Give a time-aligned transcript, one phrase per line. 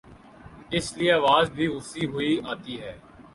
[0.75, 2.93] اس لئے آواز بھی گھسی ہوئی آتی ہے۔